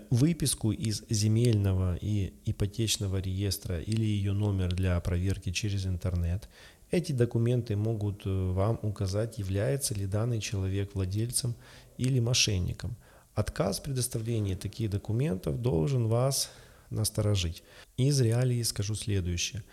выписку 0.09 0.71
из 0.71 1.03
земельного 1.09 1.95
и 1.95 2.33
ипотечного 2.45 3.21
реестра 3.21 3.79
или 3.79 4.03
ее 4.03 4.33
номер 4.33 4.73
для 4.73 4.99
проверки 4.99 5.51
через 5.51 5.85
интернет. 5.85 6.49
Эти 6.91 7.13
документы 7.13 7.77
могут 7.77 8.23
вам 8.25 8.79
указать, 8.81 9.37
является 9.37 9.93
ли 9.93 10.05
данный 10.05 10.41
человек 10.41 10.93
владельцем 10.93 11.55
или 11.97 12.19
мошенником. 12.19 12.97
Отказ 13.33 13.79
в 13.79 13.83
предоставлении 13.83 14.55
таких 14.55 14.89
документов 14.89 15.61
должен 15.61 16.07
вас 16.07 16.51
насторожить. 16.89 17.63
Из 17.97 18.19
реалии 18.19 18.61
скажу 18.63 18.95
следующее. 18.95 19.63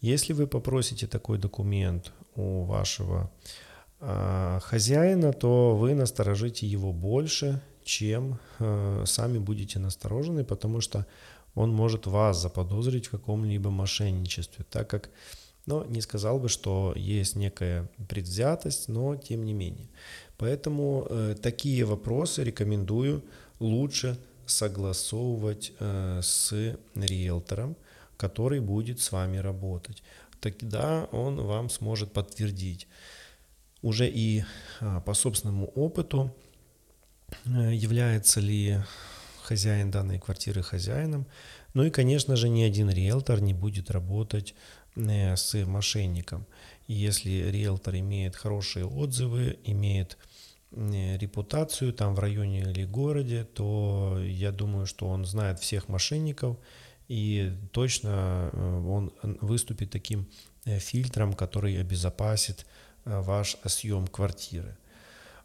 Если 0.00 0.34
вы 0.34 0.46
попросите 0.46 1.06
такой 1.06 1.38
документ 1.38 2.12
у 2.34 2.64
вашего 2.64 3.30
э, 4.00 4.60
хозяина, 4.62 5.32
то 5.32 5.74
вы 5.74 5.94
насторожите 5.94 6.66
его 6.66 6.92
больше, 6.92 7.62
чем 7.86 8.38
э, 8.58 9.04
сами 9.06 9.38
будете 9.38 9.78
насторожены, 9.78 10.44
потому 10.44 10.80
что 10.80 11.06
он 11.54 11.70
может 11.70 12.06
вас 12.06 12.42
заподозрить 12.42 13.06
в 13.06 13.10
каком-либо 13.10 13.70
мошенничестве, 13.70 14.64
так 14.68 14.90
как, 14.90 15.08
ну, 15.66 15.84
не 15.84 16.00
сказал 16.00 16.40
бы, 16.40 16.48
что 16.48 16.92
есть 16.96 17.36
некая 17.36 17.88
предвзятость, 18.08 18.88
но 18.88 19.16
тем 19.16 19.44
не 19.44 19.54
менее. 19.54 19.88
Поэтому 20.36 21.06
э, 21.08 21.36
такие 21.40 21.84
вопросы 21.84 22.42
рекомендую 22.44 23.22
лучше 23.60 24.18
согласовывать 24.46 25.72
э, 25.78 26.20
с 26.22 26.76
риэлтором, 26.96 27.76
который 28.16 28.58
будет 28.60 29.00
с 29.00 29.12
вами 29.12 29.38
работать. 29.38 30.02
Тогда 30.40 31.08
он 31.12 31.36
вам 31.36 31.70
сможет 31.70 32.12
подтвердить. 32.12 32.88
Уже 33.82 34.08
и 34.08 34.44
а, 34.80 35.00
по 35.00 35.14
собственному 35.14 35.66
опыту 35.74 36.30
Э, 36.30 36.55
является 37.44 38.40
ли 38.40 38.78
хозяин 39.46 39.90
данной 39.90 40.18
квартиры 40.18 40.62
хозяином. 40.62 41.26
Ну 41.74 41.84
и, 41.84 41.90
конечно 41.90 42.36
же, 42.36 42.48
ни 42.48 42.62
один 42.62 42.90
риэлтор 42.90 43.40
не 43.40 43.54
будет 43.54 43.90
работать 43.90 44.54
э, 44.96 45.36
с 45.36 45.54
мошенником. 45.66 46.46
И 46.88 46.94
если 46.94 47.50
риэлтор 47.50 47.96
имеет 47.96 48.34
хорошие 48.34 48.86
отзывы, 48.86 49.58
имеет 49.64 50.18
э, 50.72 51.16
репутацию 51.18 51.92
там 51.92 52.14
в 52.14 52.18
районе 52.18 52.62
или 52.62 52.84
городе, 52.84 53.44
то 53.44 54.18
я 54.20 54.50
думаю, 54.50 54.86
что 54.86 55.06
он 55.06 55.24
знает 55.24 55.60
всех 55.60 55.88
мошенников 55.88 56.56
и 57.08 57.52
точно 57.70 58.50
он 58.88 59.12
выступит 59.40 59.90
таким 59.90 60.26
фильтром, 60.64 61.34
который 61.34 61.80
обезопасит 61.80 62.66
ваш 63.04 63.56
съем 63.64 64.08
квартиры. 64.08 64.76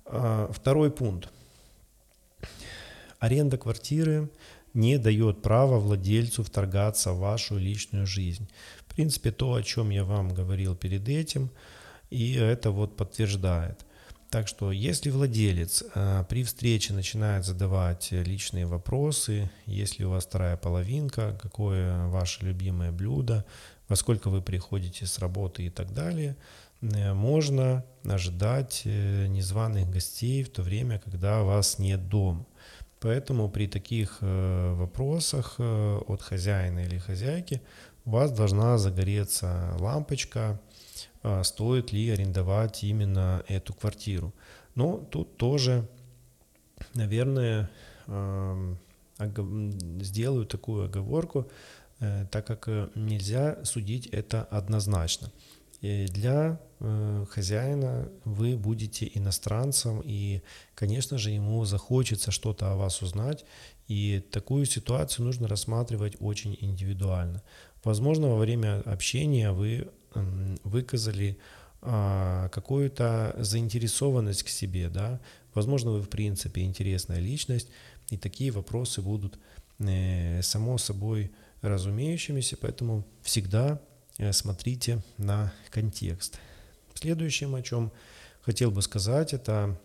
А, 0.05 0.49
второй 0.51 0.89
пункт– 0.89 1.29
Аренда 3.21 3.57
квартиры 3.57 4.31
не 4.73 4.97
дает 4.97 5.43
права 5.43 5.77
владельцу 5.77 6.43
вторгаться 6.43 7.13
в 7.13 7.19
вашу 7.19 7.55
личную 7.55 8.07
жизнь. 8.07 8.49
В 8.79 8.95
принципе, 8.95 9.31
то, 9.31 9.53
о 9.53 9.61
чем 9.61 9.91
я 9.91 10.03
вам 10.03 10.33
говорил 10.33 10.75
перед 10.75 11.07
этим, 11.07 11.51
и 12.09 12.33
это 12.33 12.71
вот 12.71 12.97
подтверждает. 12.97 13.85
Так 14.31 14.47
что, 14.47 14.71
если 14.71 15.11
владелец 15.11 15.83
э, 15.93 16.25
при 16.29 16.43
встрече 16.43 16.93
начинает 16.93 17.45
задавать 17.45 18.11
личные 18.11 18.65
вопросы, 18.65 19.51
если 19.67 20.03
у 20.03 20.09
вас 20.09 20.25
вторая 20.25 20.57
половинка, 20.57 21.37
какое 21.39 22.07
ваше 22.07 22.43
любимое 22.43 22.91
блюдо, 22.91 23.45
во 23.87 23.95
сколько 23.95 24.29
вы 24.29 24.41
приходите 24.41 25.05
с 25.05 25.19
работы 25.19 25.63
и 25.63 25.69
так 25.69 25.93
далее, 25.93 26.37
э, 26.81 27.13
можно 27.13 27.85
ожидать 28.03 28.81
э, 28.85 29.27
незваных 29.27 29.91
гостей 29.91 30.43
в 30.43 30.49
то 30.49 30.63
время, 30.63 30.97
когда 30.97 31.43
вас 31.43 31.77
нет 31.77 32.09
дома. 32.09 32.47
Поэтому 33.01 33.49
при 33.49 33.67
таких 33.67 34.19
э, 34.21 34.73
вопросах 34.75 35.55
э, 35.57 35.97
от 36.07 36.21
хозяина 36.21 36.81
или 36.81 36.99
хозяйки 36.99 37.59
у 38.05 38.11
вас 38.11 38.31
должна 38.31 38.77
загореться 38.77 39.75
лампочка, 39.79 40.61
э, 41.23 41.43
стоит 41.43 41.91
ли 41.91 42.11
арендовать 42.11 42.83
именно 42.83 43.43
эту 43.47 43.73
квартиру. 43.73 44.33
Но 44.75 44.97
тут 44.97 45.35
тоже, 45.37 45.87
наверное, 46.93 47.69
сделаю 50.01 50.45
такую 50.45 50.85
оговорку, 50.85 51.51
так 51.99 52.47
как 52.47 52.67
нельзя 52.95 53.57
судить 53.65 54.07
это 54.07 54.43
однозначно. 54.43 55.29
Для 55.81 56.59
э, 56.79 57.25
хозяина 57.29 58.07
вы 58.23 58.55
будете 58.55 59.09
иностранцем, 59.15 60.01
и, 60.05 60.41
конечно 60.75 61.17
же, 61.17 61.31
ему 61.31 61.65
захочется 61.65 62.29
что-то 62.29 62.71
о 62.71 62.75
вас 62.75 63.01
узнать, 63.01 63.45
и 63.87 64.23
такую 64.31 64.65
ситуацию 64.65 65.25
нужно 65.25 65.47
рассматривать 65.47 66.17
очень 66.19 66.55
индивидуально. 66.61 67.41
Возможно, 67.83 68.27
во 68.27 68.37
время 68.37 68.81
общения 68.81 69.51
вы 69.51 69.87
выказали 70.63 71.39
э, 71.81 72.49
какую-то 72.51 73.35
заинтересованность 73.39 74.43
к 74.43 74.49
себе, 74.49 74.89
да, 74.89 75.19
возможно, 75.55 75.91
вы 75.91 76.01
в 76.01 76.09
принципе 76.09 76.61
интересная 76.61 77.19
личность, 77.19 77.69
и 78.11 78.17
такие 78.17 78.51
вопросы 78.51 79.01
будут 79.01 79.39
э, 79.79 80.43
само 80.43 80.77
собой 80.77 81.31
разумеющимися, 81.61 82.57
поэтому 82.57 83.03
всегда 83.23 83.81
смотрите 84.31 85.01
на 85.17 85.53
контекст. 85.69 86.39
Следующим, 86.93 87.55
о 87.55 87.61
чем 87.61 87.91
хотел 88.41 88.71
бы 88.71 88.81
сказать, 88.81 89.33
это 89.33 89.79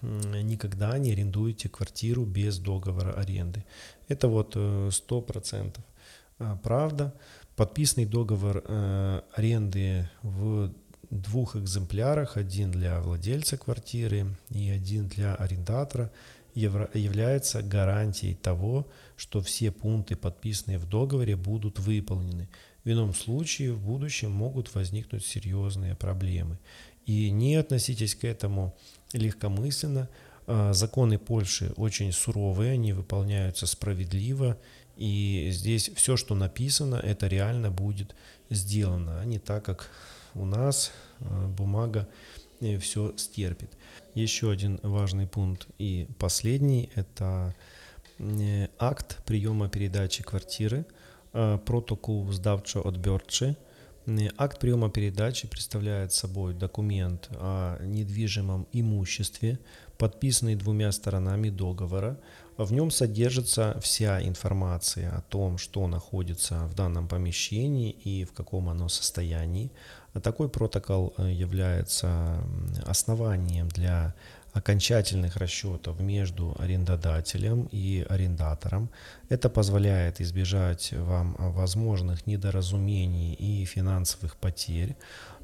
никогда 0.00 0.96
не 0.98 1.12
арендуйте 1.12 1.68
квартиру 1.68 2.24
без 2.24 2.58
договора 2.58 3.12
аренды. 3.12 3.64
Это 4.08 4.28
вот 4.28 4.56
100% 4.56 5.78
э, 5.78 5.82
а, 6.38 6.56
правда. 6.56 7.14
Подписанный 7.56 8.06
договор 8.06 8.64
э, 8.66 9.20
аренды 9.34 10.08
в 10.22 10.72
двух 11.10 11.56
экземплярах, 11.56 12.36
один 12.36 12.70
для 12.70 13.00
владельца 13.00 13.58
квартиры 13.58 14.34
и 14.48 14.70
один 14.70 15.08
для 15.08 15.34
арендатора, 15.34 16.10
является 16.54 17.62
гарантией 17.62 18.34
того, 18.34 18.86
что 19.16 19.40
все 19.40 19.70
пункты, 19.70 20.16
подписанные 20.16 20.78
в 20.78 20.86
договоре, 20.88 21.34
будут 21.36 21.78
выполнены. 21.78 22.48
В 22.84 22.90
ином 22.90 23.14
случае 23.14 23.72
в 23.72 23.80
будущем 23.80 24.32
могут 24.32 24.74
возникнуть 24.74 25.24
серьезные 25.24 25.94
проблемы. 25.94 26.58
И 27.06 27.30
не 27.30 27.54
относитесь 27.54 28.14
к 28.14 28.24
этому 28.24 28.74
легкомысленно. 29.12 30.08
А, 30.46 30.72
законы 30.72 31.18
Польши 31.18 31.72
очень 31.76 32.12
суровые, 32.12 32.72
они 32.72 32.92
выполняются 32.92 33.66
справедливо, 33.66 34.58
и 34.96 35.48
здесь 35.52 35.90
все, 35.94 36.16
что 36.16 36.34
написано, 36.34 36.96
это 36.96 37.28
реально 37.28 37.70
будет 37.70 38.16
сделано, 38.50 39.20
а 39.20 39.24
не 39.24 39.38
так, 39.38 39.64
как 39.64 39.90
у 40.34 40.44
нас 40.44 40.90
а, 41.20 41.46
бумага 41.46 42.08
э, 42.60 42.78
все 42.78 43.14
стерпит. 43.16 43.70
Еще 44.14 44.50
один 44.50 44.80
важный 44.82 45.28
пункт 45.28 45.68
и 45.78 46.08
последний– 46.18 46.90
это 46.96 47.54
э, 48.18 48.66
акт 48.80 49.22
приема 49.24 49.68
передачи 49.68 50.24
квартиры– 50.24 50.84
протокол 51.32 52.30
сдавчо-отберчий. 52.30 53.56
Акт 54.36 54.58
приема 54.58 54.90
передачи 54.90 55.46
представляет 55.46 56.12
собой 56.12 56.54
документ 56.54 57.28
о 57.34 57.78
недвижимом 57.84 58.66
имуществе, 58.72 59.60
подписанный 59.96 60.56
двумя 60.56 60.90
сторонами 60.90 61.50
договора. 61.50 62.18
В 62.56 62.72
нем 62.72 62.90
содержится 62.90 63.78
вся 63.80 64.20
информация 64.20 65.10
о 65.16 65.20
том, 65.20 65.56
что 65.56 65.86
находится 65.86 66.66
в 66.66 66.74
данном 66.74 67.06
помещении 67.06 67.90
и 67.90 68.24
в 68.24 68.32
каком 68.32 68.68
оно 68.68 68.88
состоянии. 68.88 69.70
Такой 70.22 70.48
протокол 70.48 71.14
является 71.18 72.42
основанием 72.84 73.68
для 73.68 74.14
окончательных 74.52 75.36
расчетов 75.36 76.00
между 76.00 76.54
арендодателем 76.58 77.68
и 77.72 78.04
арендатором. 78.08 78.90
Это 79.28 79.48
позволяет 79.48 80.20
избежать 80.20 80.92
вам 80.92 81.36
возможных 81.38 82.26
недоразумений 82.26 83.32
и 83.32 83.64
финансовых 83.64 84.36
потерь. 84.36 84.96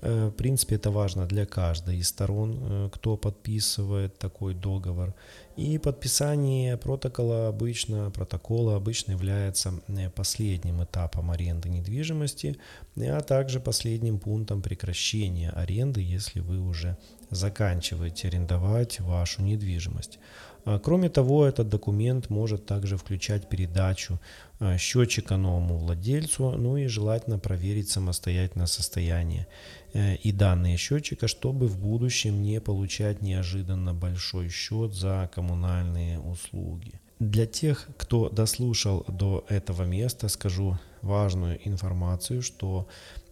Э, 0.03 0.29
в 0.29 0.33
принципе, 0.33 0.77
это 0.77 0.90
важно 0.90 1.27
для 1.27 1.47
каждой 1.47 1.99
из 1.99 2.09
сторон, 2.09 2.59
э, 2.61 2.90
кто 2.92 3.16
подписывает 3.16 4.18
такой 4.18 4.55
договор. 4.55 5.14
И 5.57 5.79
подписание 5.79 6.77
протокола 6.77 7.49
обычно, 7.49 8.11
протокола 8.11 8.77
обычно 8.77 9.12
является 9.12 9.73
э, 9.88 10.11
последним 10.11 10.85
этапом 10.85 11.31
аренды 11.31 11.71
недвижимости, 11.71 12.59
а 12.97 13.21
также 13.21 13.59
последним 13.59 14.18
пунктом 14.18 14.61
прекращения 14.61 15.51
аренды, 15.51 16.03
если 16.03 16.40
вы 16.40 16.61
уже 16.61 16.97
заканчиваете 17.30 18.28
арендовать 18.28 19.00
вашу 19.00 19.42
недвижимость. 19.42 20.18
А, 20.64 20.78
кроме 20.78 21.08
того, 21.08 21.46
этот 21.46 21.68
документ 21.68 22.30
может 22.30 22.66
также 22.66 22.96
включать 22.96 23.48
передачу 23.48 24.20
а, 24.60 24.76
счетчика 24.76 25.36
новому 25.36 25.78
владельцу, 25.78 26.50
ну 26.50 26.76
и 26.76 26.86
желательно 26.86 27.38
проверить 27.38 27.88
самостоятельно 27.88 28.66
состояние 28.66 29.46
э, 29.94 30.16
и 30.16 30.32
данные 30.32 30.76
счетчика, 30.76 31.26
чтобы 31.26 31.68
в 31.68 31.78
будущем 31.78 32.42
не 32.42 32.60
получать 32.60 33.22
неожиданно 33.22 33.94
большой 33.94 34.50
счет 34.50 34.92
за 34.92 35.30
коммунальные 35.34 36.20
услуги. 36.20 37.00
Для 37.18 37.46
тех, 37.46 37.88
кто 37.96 38.28
дослушал 38.28 39.04
до 39.08 39.44
этого 39.48 39.84
места, 39.84 40.28
скажу 40.28 40.78
важную 41.02 41.58
информацию, 41.66 42.42
что 42.42 42.86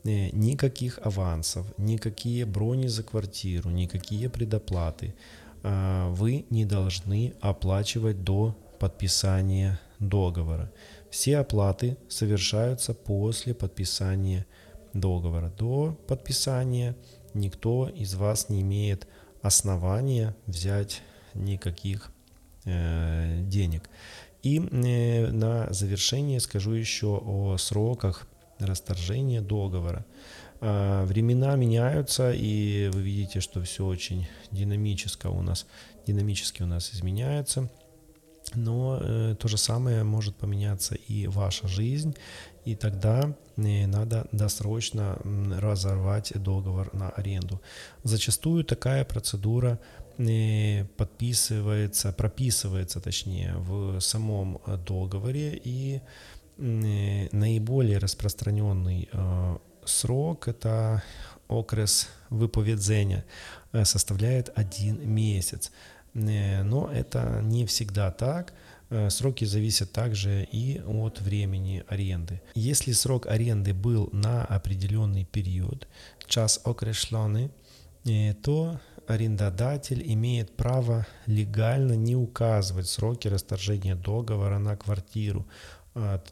никаких 0.06 0.98
авансов, 1.02 1.66
никакие 1.78 2.44
брони 2.46 2.86
за 2.86 3.02
квартиру, 3.02 3.70
никакие 3.70 4.28
предоплаты 4.28 5.14
а, 5.62 6.10
вы 6.10 6.46
не 6.50 6.64
должны 6.64 7.34
оплачивать 7.40 8.22
до 8.22 8.56
подписания 8.78 9.80
договора. 9.98 10.70
Все 11.10 11.38
оплаты 11.38 11.96
совершаются 12.08 12.94
после 12.94 13.54
подписания 13.54 14.46
договора. 14.92 15.52
До 15.58 15.98
подписания 16.06 16.96
никто 17.34 17.88
из 17.88 18.14
вас 18.14 18.48
не 18.48 18.60
имеет 18.62 19.08
основания 19.42 20.34
взять 20.46 21.02
никаких 21.34 22.12
э, 22.64 23.40
денег. 23.42 23.88
И 24.42 24.58
э, 24.58 25.30
на 25.30 25.72
завершение 25.72 26.40
скажу 26.40 26.72
еще 26.72 27.20
о 27.24 27.56
сроках 27.58 28.26
расторжения 28.58 29.40
договора. 29.40 30.04
А, 30.60 31.04
времена 31.04 31.56
меняются, 31.56 32.32
и 32.32 32.88
вы 32.92 33.02
видите, 33.02 33.40
что 33.40 33.62
все 33.62 33.84
очень 33.84 34.26
динамически 34.50 35.26
у 35.26 35.42
нас, 35.42 35.66
динамически 36.06 36.62
у 36.62 36.66
нас 36.66 36.94
изменяется. 36.94 37.70
Но 38.54 38.98
э, 39.00 39.34
то 39.38 39.48
же 39.48 39.56
самое 39.56 40.04
может 40.04 40.36
поменяться 40.36 40.94
и 40.94 41.26
ваша 41.26 41.66
жизнь, 41.66 42.16
и 42.64 42.76
тогда 42.76 43.34
э, 43.56 43.86
надо 43.86 44.28
досрочно 44.32 45.18
разорвать 45.58 46.32
договор 46.34 46.94
на 46.94 47.10
аренду. 47.10 47.60
Зачастую 48.04 48.64
такая 48.64 49.04
процедура 49.04 49.80
э, 50.18 50.84
подписывается, 50.96 52.12
прописывается 52.12 53.00
точнее 53.00 53.54
в 53.56 53.98
самом 54.00 54.60
договоре 54.86 55.60
и 55.64 56.00
наиболее 56.56 57.98
распространенный 57.98 59.08
э, 59.12 59.58
срок, 59.84 60.48
это 60.48 61.02
окрес 61.48 62.08
выповедзения, 62.30 63.24
э, 63.72 63.84
составляет 63.84 64.50
один 64.54 65.08
месяц. 65.08 65.70
Э, 66.14 66.62
но 66.62 66.90
это 66.90 67.40
не 67.42 67.66
всегда 67.66 68.10
так. 68.10 68.52
Сроки 69.08 69.44
зависят 69.44 69.90
также 69.90 70.44
и 70.44 70.80
от 70.86 71.20
времени 71.20 71.82
аренды. 71.88 72.40
Если 72.54 72.92
срок 72.92 73.26
аренды 73.26 73.74
был 73.74 74.08
на 74.12 74.44
определенный 74.44 75.24
период, 75.24 75.88
час 76.28 76.60
окрешленный, 76.62 77.50
то 78.44 78.78
арендодатель 79.08 80.02
имеет 80.12 80.56
право 80.56 81.06
легально 81.26 81.94
не 81.94 82.14
указывать 82.14 82.86
сроки 82.86 83.28
расторжения 83.28 83.96
договора 83.96 84.58
на 84.58 84.76
квартиру, 84.76 85.46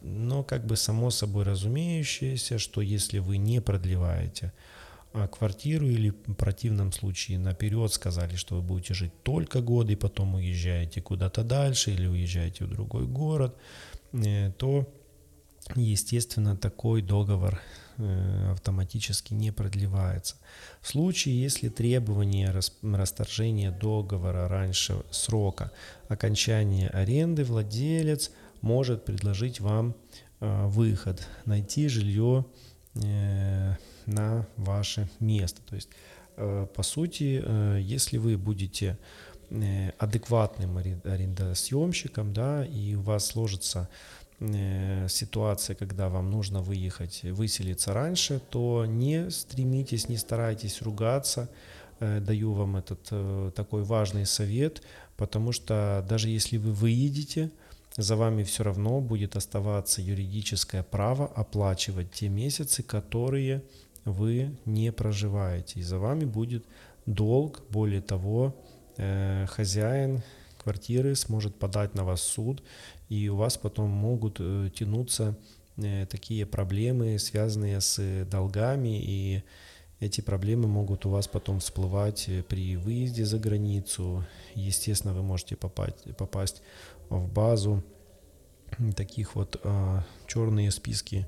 но 0.01 0.43
как 0.43 0.65
бы 0.65 0.77
само 0.77 1.09
собой 1.09 1.43
разумеющееся, 1.43 2.59
что 2.59 2.81
если 2.81 3.17
вы 3.17 3.37
не 3.37 3.61
продлеваете 3.61 4.53
а, 5.11 5.27
квартиру 5.27 5.87
или 5.87 6.11
в 6.11 6.35
противном 6.35 6.91
случае 6.91 7.39
наперед 7.39 7.91
сказали, 7.91 8.35
что 8.35 8.57
вы 8.57 8.61
будете 8.61 8.93
жить 8.93 9.23
только 9.23 9.61
год 9.61 9.89
и 9.89 9.95
потом 9.95 10.35
уезжаете 10.35 11.01
куда-то 11.01 11.43
дальше 11.43 11.91
или 11.91 12.05
уезжаете 12.05 12.65
в 12.65 12.69
другой 12.69 13.07
город, 13.07 13.55
э, 14.13 14.51
то, 14.51 14.87
естественно, 15.75 16.55
такой 16.55 17.01
договор 17.01 17.59
э, 17.97 18.51
автоматически 18.51 19.33
не 19.33 19.49
продлевается. 19.49 20.35
В 20.79 20.89
случае, 20.89 21.41
если 21.41 21.69
требование 21.69 22.53
расторжения 22.83 23.71
договора 23.71 24.47
раньше 24.47 25.01
срока 25.09 25.71
окончания 26.07 26.87
аренды, 26.89 27.43
владелец– 27.43 28.29
может 28.65 29.05
предложить 29.05 29.59
вам 29.59 29.95
э, 30.39 30.65
выход, 30.65 31.25
найти 31.45 31.87
жилье 31.87 32.45
э, 32.95 33.75
на 34.07 34.47
ваше 34.57 35.07
место. 35.19 35.61
То 35.69 35.75
есть, 35.75 35.89
э, 36.35 36.67
по 36.75 36.83
сути, 36.83 37.43
если 37.79 38.17
вы 38.17 38.37
будете 38.37 38.97
адекватным 39.99 40.77
арендосъемщиком, 40.77 42.33
да, 42.33 42.65
и 42.65 42.95
у 42.95 43.01
вас 43.01 43.27
сложится 43.27 43.87
ситуация, 44.39 45.75
когда 45.75 46.09
вам 46.09 46.31
нужно 46.31 46.61
выехать, 46.61 47.21
выселиться 47.23 47.93
раньше, 47.93 48.41
то 48.49 48.85
не 48.87 49.29
стремитесь, 49.29 50.09
не 50.09 50.17
старайтесь 50.17 50.81
ругаться. 50.81 51.47
Даю 51.99 52.53
вам 52.53 52.75
этот 52.77 53.53
такой 53.53 53.83
важный 53.83 54.25
совет, 54.25 54.81
потому 55.15 55.51
что 55.51 56.03
даже 56.09 56.29
если 56.29 56.57
вы 56.57 56.73
выедете, 56.73 57.51
за 57.97 58.15
вами 58.15 58.43
все 58.43 58.63
равно 58.63 58.99
будет 58.99 59.35
оставаться 59.35 60.01
юридическое 60.01 60.83
право 60.83 61.27
оплачивать 61.27 62.11
те 62.11 62.27
месяцы, 62.27 62.83
которые 62.83 63.63
вы 64.03 64.57
не 64.65 64.91
проживаете. 64.91 65.79
И 65.79 65.83
за 65.83 65.97
вами 65.97 66.25
будет 66.25 66.65
долг, 67.05 67.63
более 67.69 68.01
того, 68.01 68.55
э, 68.97 69.45
хозяин 69.47 70.23
квартиры 70.61 71.15
сможет 71.15 71.55
подать 71.55 71.95
на 71.95 72.03
вас 72.03 72.21
суд, 72.21 72.63
и 73.07 73.29
у 73.29 73.35
вас 73.35 73.57
потом 73.57 73.89
могут 73.89 74.37
э, 74.39 74.69
тянуться 74.75 75.37
э, 75.77 76.05
такие 76.05 76.45
проблемы, 76.45 77.17
связанные 77.17 77.79
с 77.79 78.25
долгами, 78.29 78.99
и 79.01 79.43
эти 80.01 80.19
проблемы 80.19 80.67
могут 80.67 81.05
у 81.05 81.09
вас 81.09 81.27
потом 81.27 81.59
всплывать 81.59 82.29
при 82.49 82.75
выезде 82.75 83.23
за 83.23 83.39
границу. 83.39 84.25
Естественно, 84.53 85.13
вы 85.13 85.23
можете 85.23 85.55
попасть, 85.55 86.03
попасть 86.17 86.61
в 87.09 87.27
базу 87.31 87.83
таких 88.95 89.35
вот 89.35 89.59
а, 89.63 90.03
черные 90.27 90.71
списки 90.71 91.27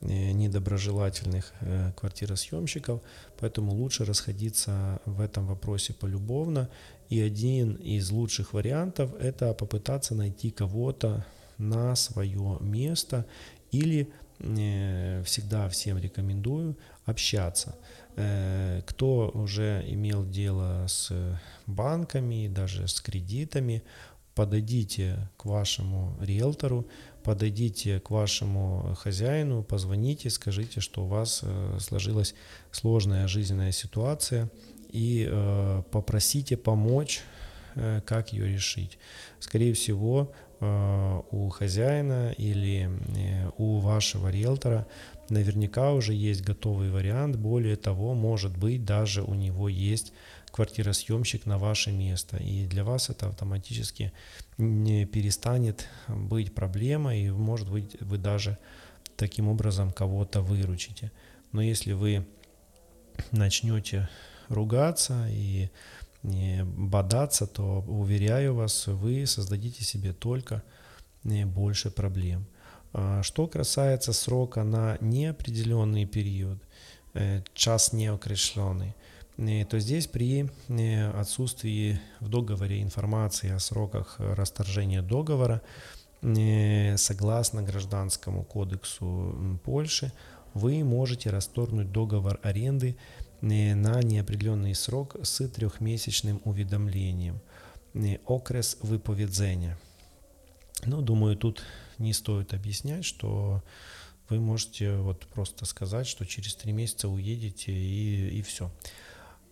э, 0.00 0.32
недоброжелательных 0.32 1.52
э, 1.60 1.92
квартиросъемщиков, 1.96 3.00
поэтому 3.38 3.72
лучше 3.72 4.04
расходиться 4.04 5.00
в 5.04 5.20
этом 5.20 5.46
вопросе 5.46 5.92
полюбовно. 5.92 6.68
И 7.08 7.20
один 7.20 7.74
из 7.74 8.10
лучших 8.10 8.52
вариантов– 8.52 9.12
это 9.20 9.52
попытаться 9.54 10.14
найти 10.14 10.50
кого-то 10.50 11.24
на 11.58 11.96
свое 11.96 12.58
место 12.60 13.26
или 13.72 14.12
э, 14.38 15.22
всегда 15.24 15.68
всем 15.68 15.98
рекомендую 15.98 16.76
общаться. 17.04 17.76
Кто 18.86 19.30
уже 19.32 19.82
имел 19.88 20.26
дело 20.26 20.84
с 20.88 21.10
банками, 21.66 22.48
даже 22.48 22.86
с 22.86 23.00
кредитами, 23.00 23.82
подойдите 24.40 25.28
к 25.36 25.44
вашему 25.44 26.16
риэлтору, 26.18 26.86
подойдите 27.22 28.00
к 28.00 28.08
вашему 28.08 28.96
хозяину, 28.98 29.62
позвоните, 29.62 30.30
скажите, 30.30 30.80
что 30.80 31.04
у 31.04 31.08
вас 31.08 31.40
э, 31.42 31.76
сложилась 31.78 32.34
сложная 32.70 33.28
жизненная 33.28 33.70
ситуация 33.70 34.48
и 34.90 35.28
э, 35.30 35.82
попросите 35.90 36.56
помочь, 36.56 37.20
э, 37.74 38.00
как 38.06 38.32
ее 38.32 38.48
решить. 38.48 38.98
Скорее 39.40 39.74
всего, 39.74 40.32
у 41.30 41.48
хозяина 41.48 42.34
или 42.36 42.90
у 43.56 43.78
вашего 43.78 44.28
риэлтора 44.28 44.86
наверняка 45.30 45.92
уже 45.92 46.12
есть 46.12 46.42
готовый 46.42 46.90
вариант. 46.90 47.36
Более 47.36 47.76
того, 47.76 48.12
может 48.12 48.58
быть, 48.58 48.84
даже 48.84 49.22
у 49.22 49.32
него 49.32 49.70
есть 49.70 50.12
квартиросъемщик 50.52 51.46
на 51.46 51.58
ваше 51.58 51.92
место. 51.92 52.36
И 52.36 52.66
для 52.66 52.84
вас 52.84 53.10
это 53.10 53.28
автоматически 53.28 54.12
не 54.58 55.06
перестанет 55.06 55.88
быть 56.08 56.54
проблемой, 56.54 57.22
и 57.22 57.30
может 57.30 57.70
быть 57.70 57.96
вы 58.00 58.18
даже 58.18 58.58
таким 59.16 59.48
образом 59.48 59.92
кого-то 59.92 60.40
выручите. 60.40 61.12
Но 61.52 61.62
если 61.62 61.92
вы 61.92 62.26
начнете 63.32 64.08
ругаться 64.48 65.26
и 65.28 65.70
бодаться, 66.22 67.46
то, 67.46 67.80
уверяю 67.88 68.54
вас, 68.54 68.86
вы 68.86 69.26
создадите 69.26 69.84
себе 69.84 70.12
только 70.12 70.62
больше 71.22 71.90
проблем. 71.90 72.46
А 72.92 73.22
что 73.22 73.46
касается 73.46 74.12
срока 74.12 74.64
на 74.64 74.98
неопределенный 75.00 76.06
период, 76.06 76.58
э, 77.14 77.42
час 77.54 77.92
неокрешленный, 77.92 78.94
то 79.40 79.78
здесь 79.78 80.06
при 80.06 80.50
отсутствии 81.14 81.98
в 82.20 82.28
договоре 82.28 82.82
информации 82.82 83.50
о 83.50 83.58
сроках 83.58 84.16
расторжения 84.18 85.00
договора, 85.00 85.62
согласно 86.20 87.62
Гражданскому 87.62 88.44
кодексу 88.44 89.58
Польши, 89.64 90.12
вы 90.52 90.84
можете 90.84 91.30
расторгнуть 91.30 91.90
договор 91.90 92.38
аренды 92.42 92.98
на 93.40 94.02
неопределенный 94.02 94.74
срок 94.74 95.16
с 95.22 95.48
трехмесячным 95.48 96.42
уведомлением. 96.44 97.40
Окрес 98.26 98.76
выповедения. 98.82 99.78
Ну, 100.84 101.00
думаю, 101.00 101.36
тут 101.36 101.62
не 101.96 102.12
стоит 102.12 102.52
объяснять, 102.52 103.06
что 103.06 103.62
вы 104.28 104.38
можете 104.38 104.96
вот 104.96 105.26
просто 105.26 105.64
сказать, 105.64 106.06
что 106.06 106.26
через 106.26 106.54
три 106.54 106.72
месяца 106.72 107.08
уедете 107.08 107.72
и, 107.72 108.38
и 108.38 108.42
все. 108.42 108.70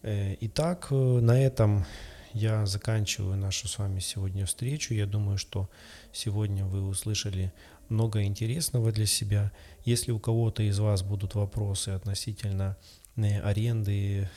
Э, 0.02 0.36
итак, 0.40 0.88
э, 0.90 0.94
на 0.94 1.40
этом 1.40 1.84
я 2.32 2.66
заканчиваю 2.66 3.36
нашу 3.36 3.68
с 3.68 3.78
вами 3.78 4.00
сегодня 4.00 4.46
встречу. 4.46 4.94
Я 4.94 5.06
думаю, 5.06 5.38
что 5.38 5.68
сегодня 6.12 6.64
вы 6.64 6.86
услышали 6.86 7.52
много 7.88 8.22
интересного 8.22 8.92
для 8.92 9.06
себя. 9.06 9.50
Если 9.84 10.12
у 10.12 10.18
кого-то 10.18 10.62
из 10.62 10.78
вас 10.78 11.02
будут 11.02 11.34
вопросы 11.34 11.90
относительно 11.90 12.76
э, 13.16 13.40
аренды 13.40 14.28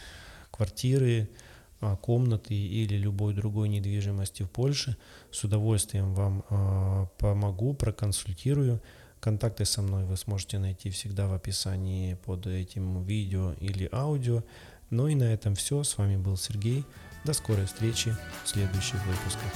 квартиры, 0.50 1.30
а, 1.84 1.96
комнаты 1.96 2.54
или 2.54 2.96
любой 2.96 3.34
другой 3.34 3.68
недвижимости 3.68 4.44
в 4.44 4.52
Польше, 4.52 4.98
с 5.32 5.44
удовольствием 5.44 6.14
вам 6.14 6.44
а, 6.50 7.08
помогу, 7.18 7.74
проконсультирую. 7.74 8.82
Контакты 9.20 9.66
со 9.66 9.82
мной 9.82 10.06
вы 10.06 10.16
сможете 10.18 10.60
найти 10.60 10.92
всегда 10.92 11.28
в 11.28 11.34
описании 11.34 12.14
под 12.14 12.46
этим 12.46 13.04
видео 13.04 13.54
или 13.54 13.90
аудио. 13.92 14.44
Ну 14.92 15.08
и 15.08 15.16
на 15.16 15.24
этом 15.24 15.56
все. 15.56 15.84
С 15.84 15.98
вами 15.98 16.18
был 16.18 16.38
Сергей. 16.38 16.86
До 17.24 17.34
скорой 17.34 17.66
встречи 17.66 18.16
в 18.44 18.50
следующих 18.50 19.04
выпусках. 19.06 19.52